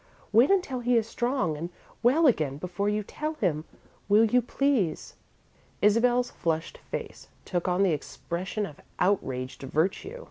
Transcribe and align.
Wait 0.31 0.49
until 0.49 0.79
he 0.79 0.97
is 0.97 1.07
strong 1.07 1.55
and 1.55 1.69
well 2.01 2.25
again 2.25 2.57
before 2.57 2.89
you 2.89 3.03
tell 3.03 3.35
him. 3.35 3.65
Will 4.09 4.25
you, 4.25 4.41
please?" 4.41 5.15
Isabel's 5.79 6.31
flushed 6.31 6.79
face 6.89 7.27
took 7.45 7.67
on 7.67 7.83
the 7.83 7.91
expression 7.93 8.65
of 8.65 8.81
outraged 8.97 9.61
virtue. 9.61 10.17